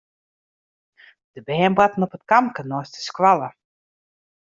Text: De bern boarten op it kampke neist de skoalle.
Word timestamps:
De 1.33 1.41
bern 1.45 1.73
boarten 1.77 2.03
op 2.05 2.15
it 2.17 2.27
kampke 2.31 2.63
neist 2.69 2.93
de 2.97 3.01
skoalle. 3.09 3.49